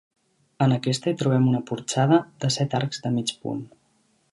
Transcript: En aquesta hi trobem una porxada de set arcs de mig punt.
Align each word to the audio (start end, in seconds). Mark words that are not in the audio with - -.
En 0.65 0.71
aquesta 0.77 1.11
hi 1.11 1.17
trobem 1.19 1.45
una 1.51 1.61
porxada 1.69 2.19
de 2.45 2.51
set 2.57 2.75
arcs 2.81 3.05
de 3.07 3.15
mig 3.19 3.37
punt. 3.45 3.65